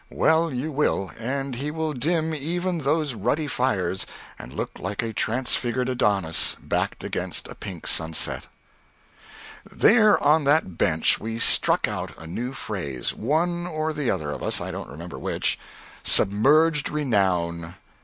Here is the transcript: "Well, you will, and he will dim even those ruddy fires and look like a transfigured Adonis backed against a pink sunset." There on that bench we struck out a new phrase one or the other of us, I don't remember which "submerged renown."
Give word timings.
"Well, 0.09 0.51
you 0.51 0.71
will, 0.71 1.11
and 1.19 1.53
he 1.53 1.69
will 1.69 1.93
dim 1.93 2.33
even 2.33 2.79
those 2.79 3.13
ruddy 3.13 3.45
fires 3.45 4.07
and 4.39 4.51
look 4.51 4.79
like 4.79 5.03
a 5.03 5.13
transfigured 5.13 5.89
Adonis 5.89 6.57
backed 6.59 7.03
against 7.03 7.47
a 7.47 7.53
pink 7.53 7.85
sunset." 7.85 8.47
There 9.63 10.17
on 10.23 10.43
that 10.45 10.75
bench 10.79 11.19
we 11.19 11.37
struck 11.37 11.87
out 11.87 12.15
a 12.17 12.25
new 12.25 12.51
phrase 12.51 13.13
one 13.13 13.67
or 13.67 13.93
the 13.93 14.09
other 14.09 14.31
of 14.31 14.41
us, 14.41 14.59
I 14.59 14.71
don't 14.71 14.89
remember 14.89 15.19
which 15.19 15.59
"submerged 16.01 16.89
renown." 16.89 17.75